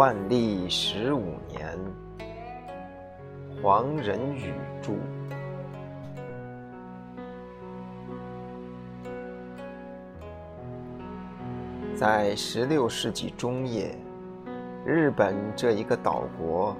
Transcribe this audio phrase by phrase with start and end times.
[0.00, 1.78] 万历十五年，
[3.62, 4.94] 黄仁宇著。
[11.94, 13.94] 在十六世纪中叶，
[14.86, 16.74] 日本这一个岛国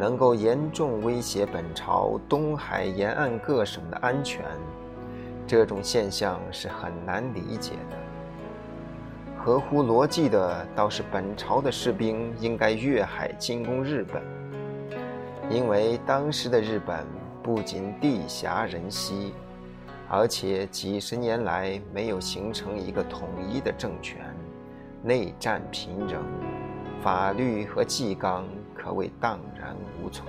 [0.00, 4.42] 能够严重威胁本朝东海沿岸各省的安全，
[5.46, 8.13] 这种现象是很难理解的。
[9.44, 14.22] 合乎逻辑的倒是本朝的士兵应该越海进攻日本，
[15.50, 17.06] 因为当时的日本
[17.42, 19.34] 不仅地狭人稀，
[20.08, 24.34] 而且几十年来没有形成一个统一的政权，
[25.02, 26.24] 内战频仍，
[27.02, 30.26] 法律和纪纲可谓荡然无存。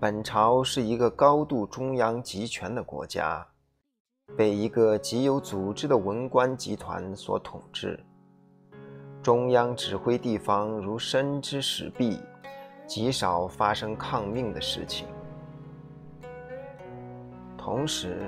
[0.00, 3.46] 本朝是一个高度中央集权的国家。
[4.36, 7.98] 被一个极有组织的文官集团所统治，
[9.22, 12.18] 中央指挥地方如伸之使臂，
[12.86, 15.06] 极少发生抗命的事情。
[17.58, 18.22] 同时，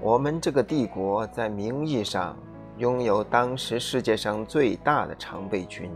[0.00, 2.36] 我们这个帝国在名义上
[2.76, 5.90] 拥有当时世界上最大的常备军，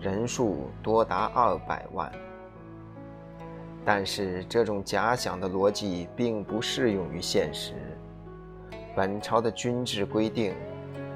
[0.00, 2.12] 人数多达二百万。
[3.86, 7.74] 但是，这种假想的逻辑并不适用于现实。
[8.96, 10.54] 本朝的军制规定，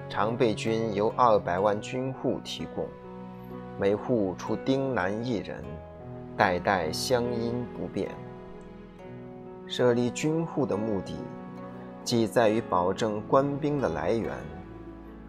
[0.09, 2.84] 常备军由二百万军户提供，
[3.79, 5.62] 每户出丁男一人，
[6.37, 8.11] 代代乡音不变。
[9.69, 11.15] 设立军户的目的，
[12.03, 14.33] 既在于保证官兵的来源，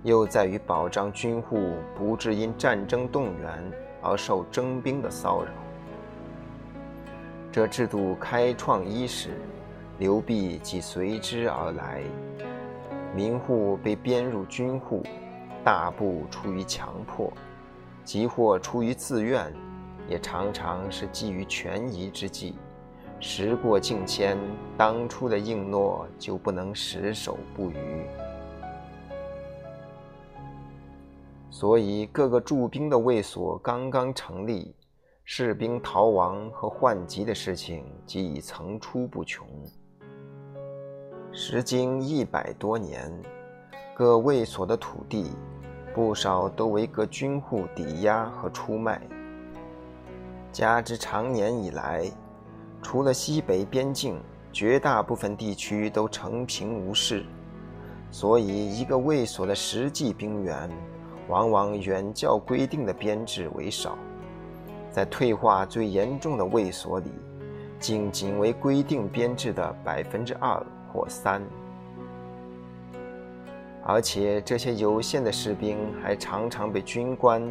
[0.01, 3.71] 又在于保障军户不致因战争动员
[4.01, 5.51] 而受征兵的骚扰。
[7.51, 9.29] 这制度开创伊始。
[9.99, 12.01] 刘弼即随之而来，
[13.13, 15.03] 民户被编入军户，
[15.61, 17.29] 大部出于强迫，
[18.05, 19.53] 即或出于自愿，
[20.07, 22.55] 也常常是基于权宜之计。
[23.19, 24.37] 时过境迁，
[24.77, 28.05] 当初的应诺就不能实守不渝。
[31.51, 34.73] 所以，各个驻兵的卫所刚刚成立，
[35.25, 39.45] 士兵逃亡和换籍的事情即已层出不穷。
[41.41, 43.09] 时经一百多年，
[43.95, 45.31] 各卫所的土地，
[45.95, 49.01] 不少都为各军户抵押和出卖。
[50.51, 52.11] 加之长年以来，
[52.81, 57.25] 除了西北边境，绝大部分地区都成平无事，
[58.11, 60.69] 所以一个卫所的实际兵员，
[61.29, 63.97] 往往远较规定的编制为少。
[64.91, 67.09] 在退化最严重的卫所里，
[67.79, 70.61] 竟仅为规定编制的百分之二。
[70.91, 71.41] 或三，
[73.85, 77.41] 而且这些有限的士兵还常常被军官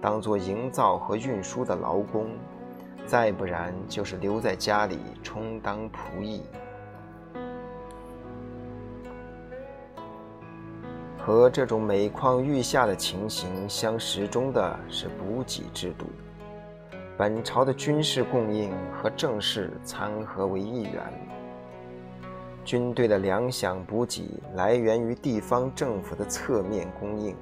[0.00, 2.28] 当作营造和运输的劳工，
[3.06, 6.42] 再不然就是留在家里充当仆役。
[11.18, 16.06] 和这种每况愈下的情形相时钟的是补给制度，
[17.16, 21.00] 本朝的军事供应和政事参合为一元。
[22.64, 27.34] 军队的粮饷补给来源于地方政府的侧面供应。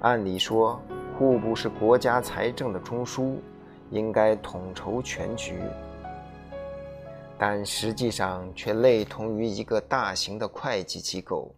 [0.00, 0.80] 按理说，
[1.18, 3.36] 户部是国家财政的中枢，
[3.90, 5.58] 应该统筹全局，
[7.38, 11.54] 但实际上却类同于一个大型的会计机构，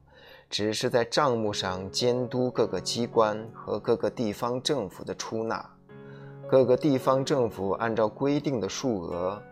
[0.50, 5.64] 只是在账目上监督各个机关和各个地方政府的出纳。
[6.48, 9.42] 各个地方政府按照规定的数额。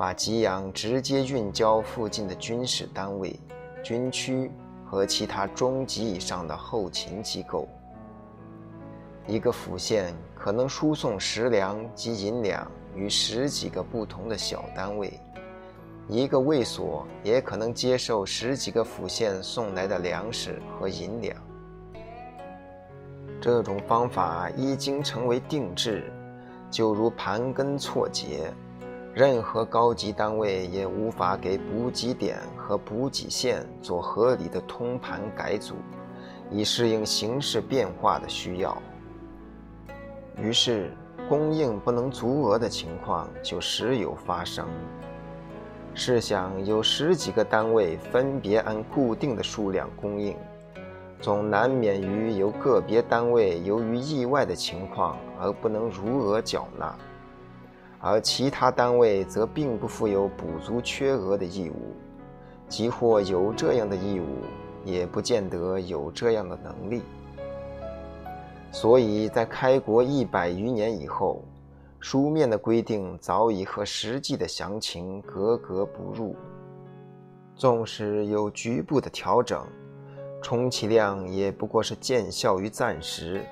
[0.00, 3.38] 把给养直接运交附近的军事单位、
[3.82, 4.50] 军区
[4.82, 7.68] 和其他中级以上的后勤机构。
[9.26, 12.66] 一个府县可能输送食粮及银两
[12.96, 15.20] 与十几个不同的小单位，
[16.08, 21.36] 一个卫所也可能接受十几个府县送来的粮食和银两。
[23.38, 26.10] 这种方法一经成为定制，
[26.70, 28.50] 就如盘根错节。
[29.12, 35.74] 任何高级单位也无法给补给点和补给线做合理的通盘改组，
[36.48, 38.80] 以适应形势变化的需要。
[40.38, 40.92] 于是，
[41.28, 44.66] 供应不能足额的情况就时有发生。
[45.92, 50.36] 试想，有十几个单位分别按固定的数量供应，
[51.20, 56.96] 总难免于有个别单位由于意外的情况而不能如额缴纳。
[58.00, 61.94] 而其他单位则并不负有补足缺额的义务，
[62.66, 64.24] 即或有这样的义务，
[64.84, 67.02] 也不见得有这样的能力。
[68.72, 71.44] 所以在开国一百余年以后，
[71.98, 76.34] 书面的规定早已和实际的详情格格不入。
[77.54, 79.66] 纵使有局部的调整，
[80.40, 83.44] 充其量也不过是见效于暂时，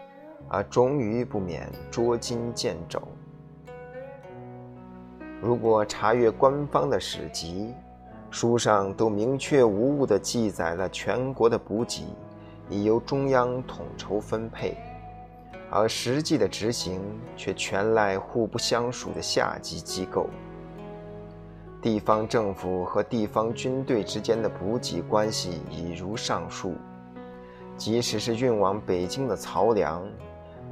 [0.49, 3.03] 而终于不免捉襟见肘。
[5.41, 7.73] 如果查阅官方的史籍，
[8.29, 12.03] 书上都明确无误地记载了全国的补给
[12.69, 14.77] 已由中央统筹分配，
[15.71, 17.01] 而实际的执行
[17.37, 20.29] 却全赖互不相属的下级机构。
[21.81, 26.75] 地方政府和地方军队之间的补给关系已如上述。
[27.77, 30.05] 即使是运往北京的漕粮，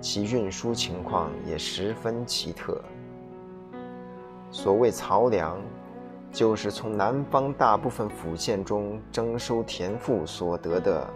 [0.01, 2.83] 其运输情况也十分奇特。
[4.57, 5.61] 所谓漕粮，
[6.33, 11.07] 就是从南方大部分府县中征收田赋所得的，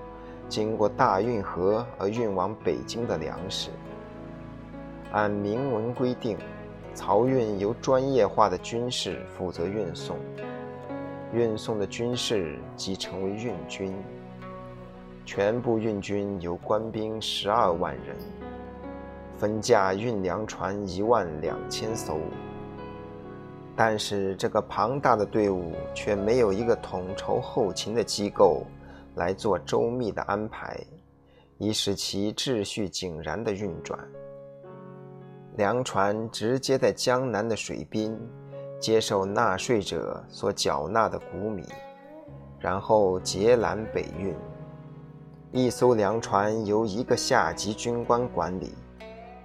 [0.47, 3.71] 经过大运河而运往北京的粮食。
[5.13, 6.37] 按明文规定。
[6.95, 10.19] 漕运由专业化的军士负责运送，
[11.33, 13.95] 运送的军士即成为运军。
[15.25, 18.17] 全部运军由官兵十二万人，
[19.39, 22.19] 分驾运粮船一万两千艘。
[23.83, 28.67] 但是这个庞大的队伍却没有一个统筹后勤的机构
[29.15, 30.79] 来做周密的安排，
[31.57, 33.99] 以使其秩序井然的运转。
[35.57, 38.15] 粮船直接在江南的水滨
[38.79, 41.65] 接受纳税者所缴纳的谷米，
[42.59, 44.37] 然后截拦北运。
[45.53, 48.75] 一艘粮船由一个下级军官管理，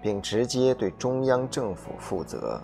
[0.01, 2.61] 并直接对中央政府负责。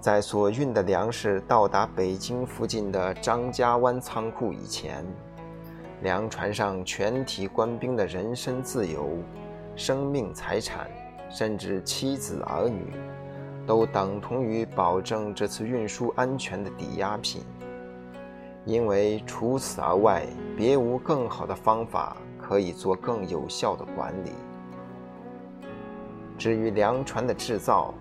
[0.00, 5.04] 在所运的粮食到达北京附近的张家湾仓库以前，
[6.02, 9.18] 粮船上全体官兵的人身自由、
[9.76, 10.90] 生命财产。
[11.32, 12.92] 甚至妻子儿女，
[13.64, 17.44] 都等同于保证这次运输安全的抵押品，
[18.64, 20.26] 因为除此而外，
[20.56, 24.32] 别无更好的方法可以做更有效的管理。
[26.36, 27.94] 至于粮船的制造，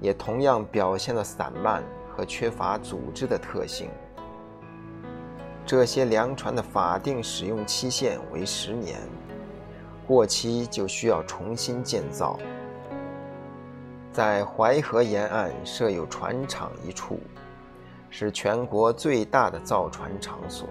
[0.00, 3.88] 也同样表现了散漫和缺乏组织的特性。
[5.64, 9.00] 这些粮船的法定使用期限为十年，
[10.06, 12.38] 过期就需要重新建造。
[14.12, 17.18] 在淮河沿岸设有船厂一处，
[18.08, 20.68] 是全国最大的造船场所，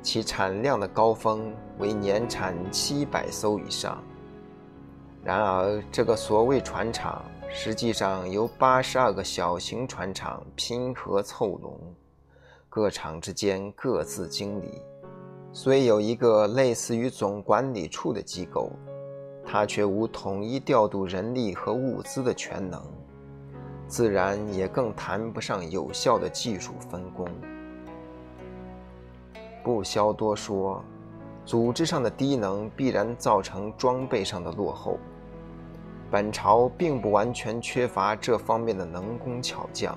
[0.00, 4.02] 其产量的高峰为年产七百艘以上。
[5.24, 11.80] 然而，这个所谓船厂实际上由八十二个小型船厂拼合凑拢，
[12.68, 14.82] 各厂之间各自经理，
[15.52, 18.70] 虽有一个类似于总管理处的机构。
[19.50, 22.82] 他却无统一调度人力和物资的全能，
[23.86, 27.26] 自然也更谈不上有效的技术分工。
[29.64, 30.84] 不消多说，
[31.46, 34.98] 组织上的低能必然造成装备上的落后。
[36.10, 39.96] 本朝并不完全缺乏这方面的能工巧匠，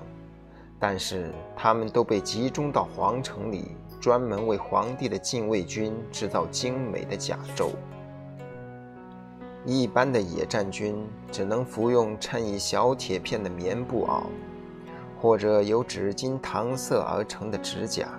[0.77, 7.69] 但是他们都被集中到皇城里，专门为皇帝的禁卫军制造精美的甲胄。
[9.65, 14.23] 一般的野战军只能服用衬以小铁片的棉布袄，
[15.21, 18.09] 或者由纸巾搪塞而成的指甲。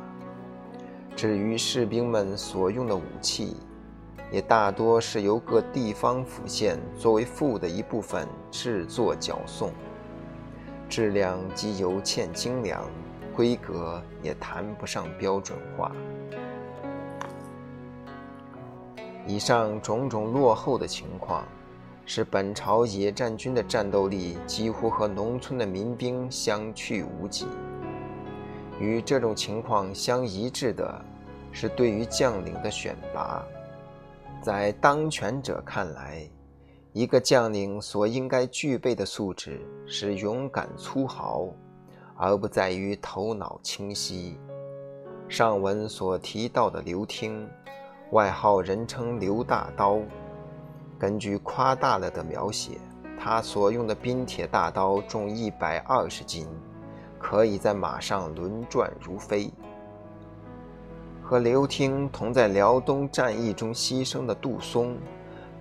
[1.15, 3.57] 至于士兵们所用的武器，
[4.33, 9.71] 也大多是由各地方府县作为赋的一部分制作缴送，
[10.89, 12.83] 质量及有欠精良，
[13.37, 15.93] 规格也谈不上标准化。
[19.27, 21.45] 以上种种落后的情况，
[22.07, 27.47] 使本朝野战军的战斗力几乎和农村的民兵相去无几。
[28.81, 31.05] 与这种情况相一致的，
[31.53, 33.45] 是对于将领的选拔。
[34.43, 36.29] 在当权者看来，
[36.93, 41.47] 一个将领所应该具备的素质是勇敢粗豪，
[42.17, 44.37] 而不在于头脑清晰。
[45.29, 47.49] 上文所提到的刘听。
[48.11, 49.99] 外号人称刘大刀，
[50.99, 52.79] 根据夸大了的描写，
[53.19, 56.47] 他所用的冰铁大刀重一百二十斤，
[57.19, 59.51] 可以在马上轮转如飞。
[61.33, 64.95] 和刘听同在辽东战役中牺牲的杜松，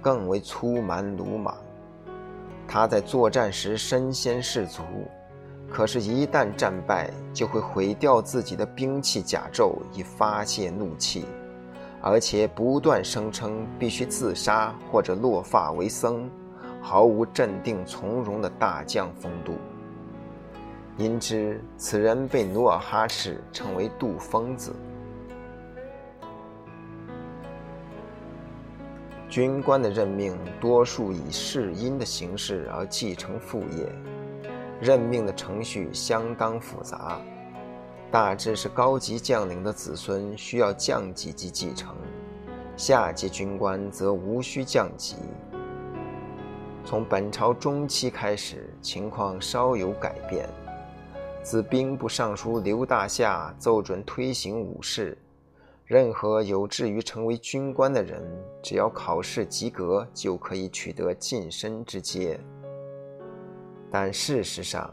[0.02, 1.56] 更为粗蛮鲁莽。
[2.68, 4.82] 他在作战时身先士卒，
[5.70, 11.24] 可是，一旦战败，就会毁掉自己的兵器甲胄以发泄怒气。
[12.02, 16.30] 而且不断声称必须自杀或者落发为僧，
[16.82, 19.54] 毫无镇定从容的大将风度。
[20.98, 24.76] 因之，此人被努尔哈赤称为“杜疯子”。
[29.32, 33.90] 军官的任命多数以世荫的形式而继承父业，
[34.82, 37.18] 任命的程序相当复杂，
[38.12, 41.96] 大致是高级将领的子孙需要降级及继承，
[42.76, 45.16] 下级军官则无需降级。
[46.84, 50.50] 从本朝中期开始，情况稍有改变。
[51.42, 55.18] 自兵部尚书刘大夏奏准推行武士。
[55.92, 58.24] 任何有志于成为军官的人，
[58.64, 62.40] 只要考试及格，就可以取得晋升之阶。
[63.92, 64.90] 但事实上，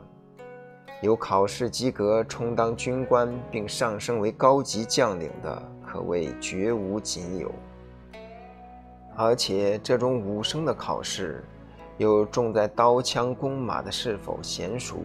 [1.00, 7.48] 有考试及格充当军官并上升为高级将领的，可谓绝无仅有。
[9.16, 11.44] 而且，这种武生的考试，
[11.96, 14.96] 又重在刀枪弓马的是否娴熟。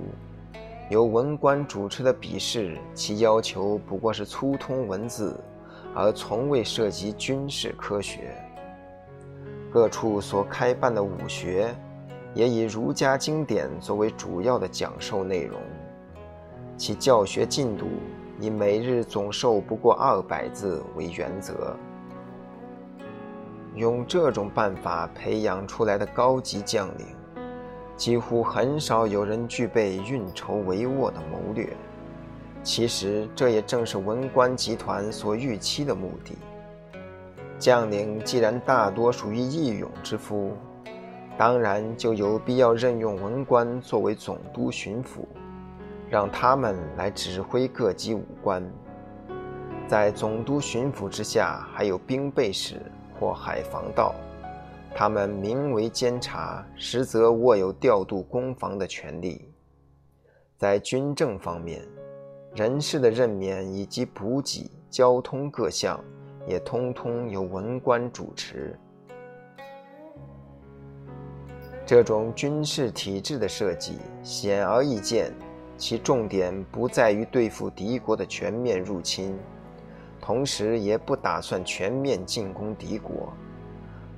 [0.89, 5.39] 由文官主持的笔试，其要求不过是粗通文字。
[5.95, 8.35] 而从未涉及军事科学。
[9.71, 11.73] 各处所开办的武学，
[12.33, 15.59] 也以儒家经典作为主要的讲授内容，
[16.77, 17.87] 其教学进度
[18.39, 21.75] 以每日总授不过二百字为原则。
[23.75, 27.07] 用这种办法培养出来的高级将领，
[27.97, 31.75] 几乎很少有人具备运筹帷幄的谋略。
[32.63, 36.37] 其实，这也正是文官集团所预期的目的。
[37.59, 40.53] 将领既然大多属于义勇之夫，
[41.37, 45.25] 当然就有必要任用文官作为总督巡抚，
[46.09, 48.63] 让他们来指挥各级武官。
[49.85, 52.81] 在总督巡抚之下，还有兵备使
[53.19, 54.15] 或海防道，
[54.95, 59.49] 他们名为监察，实则握有调度攻防的权利。
[60.57, 61.81] 在军政方面，
[62.55, 65.99] 人事的任免以及补给、交通各项，
[66.47, 68.77] 也通通由文官主持。
[71.83, 75.33] 这种军事体制的设计显而易见，
[75.77, 79.35] 其重点不在于对付敌国的全面入侵，
[80.21, 83.33] 同时也不打算全面进攻敌国。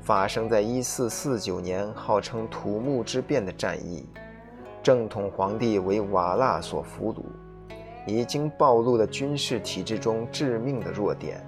[0.02, 4.06] 发生在一四四九年，号称土木之变的战役，
[4.84, 7.24] 正统皇帝为瓦剌所俘虏。
[8.06, 11.46] 已经暴露了军事体制中致命的弱点。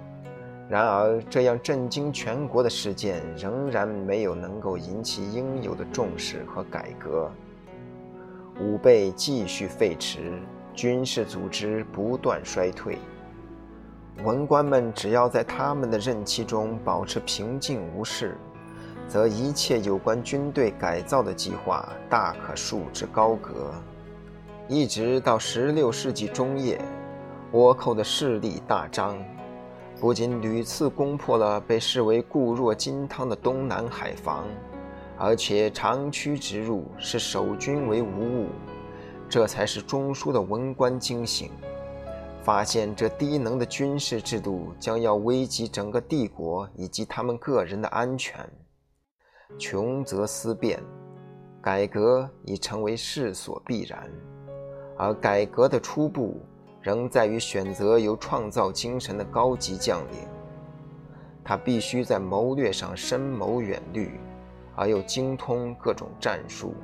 [0.68, 7.30] 然而，这样震惊全国的事件仍然没有能够引起应有的重视和改革。
[8.60, 10.18] 武备继续废弛，
[10.74, 12.98] 军事组织不断衰退。
[14.24, 18.36] 文官们只要在他们的任期中保持平静无事，
[19.06, 23.72] 则一切有关军队改造的计划大可束之高阁。
[24.70, 26.78] 一直到十六世纪中叶，
[27.52, 29.16] 倭寇的势力大张，
[29.98, 34.44] 不仅屡次攻破了被视为固若金汤的东南海防，
[35.16, 38.48] 而且长驱直入，视守军为无物。
[39.26, 41.50] 这才是中枢的文官惊醒，
[42.42, 48.38] 发现这低能的军事制度将要危及整个帝国以及他们个人的安全。
[49.58, 50.78] 穷则思变，
[51.62, 54.10] 改革已成为势所必然。
[54.98, 56.40] 而改革的初步，
[56.82, 60.18] 仍在于选择有创造精神的高级将领。
[61.44, 64.20] 他必须在谋略上深谋远虑，
[64.74, 66.74] 而又精通各种战术。